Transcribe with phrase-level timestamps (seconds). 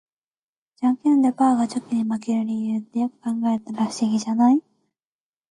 [0.77, 4.59] ジャンケンでパーがチョキに負ける理由って、よく考えたら不思議じゃない？